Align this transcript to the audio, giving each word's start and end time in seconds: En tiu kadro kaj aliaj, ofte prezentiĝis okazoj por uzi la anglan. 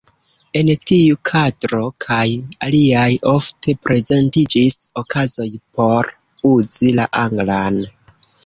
En 0.59 0.69
tiu 0.91 1.17
kadro 1.29 1.81
kaj 2.05 2.23
aliaj, 2.69 3.05
ofte 3.33 3.75
prezentiĝis 3.89 4.81
okazoj 5.05 5.49
por 5.79 6.13
uzi 6.57 6.95
la 7.01 7.11
anglan. 7.27 7.83